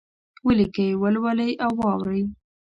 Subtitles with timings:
[0.45, 2.21] ولیکئ، ولولئ او واورئ!